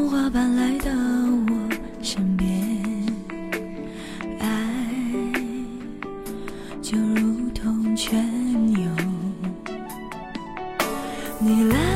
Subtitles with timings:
[0.00, 1.68] 童话般来到我
[2.02, 2.48] 身边
[4.38, 4.66] 爱
[6.80, 8.18] 就如同泉
[8.72, 8.96] 涌
[11.38, 11.89] 你来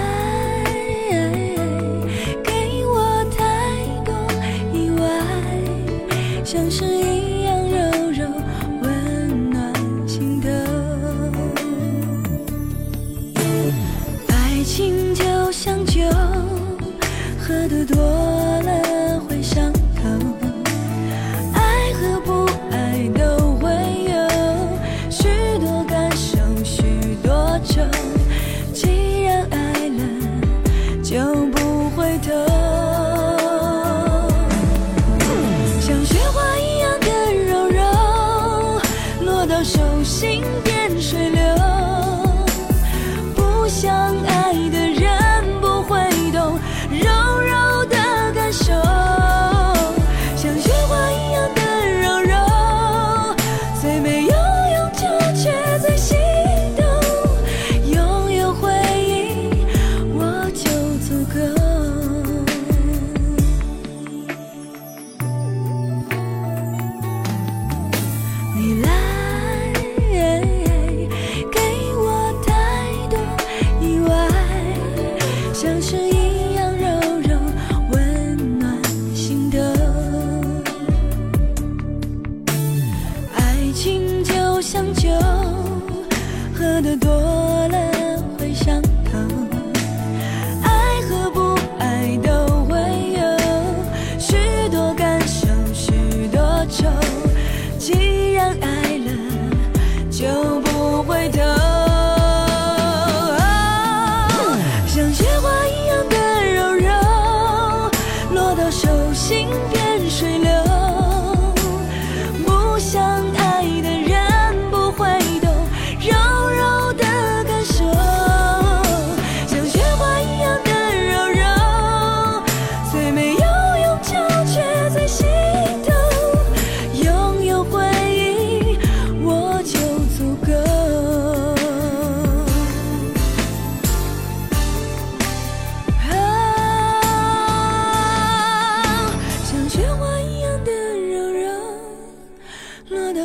[17.64, 20.02] 喝的多了会伤头，
[21.54, 23.70] 爱和不爱都会
[24.04, 24.12] 有
[25.10, 25.24] 许
[25.60, 27.80] 多感受，许多愁。
[28.74, 30.02] 既然爱了
[31.02, 31.16] 就
[31.52, 32.32] 不回头，
[35.80, 37.80] 像雪花一样的柔柔，
[39.24, 41.40] 落到手心变水流，
[43.34, 43.90] 不想
[44.26, 44.73] 爱的。
[86.82, 87.33] 的多。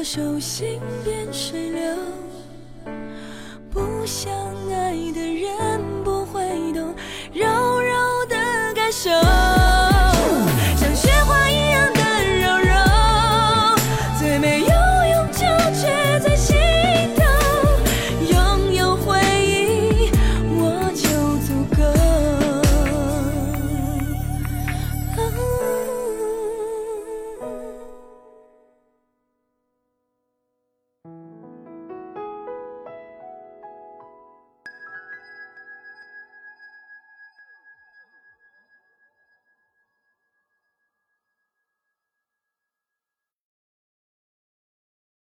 [0.03, 1.81] 手心变水流，
[3.71, 4.48] 不想。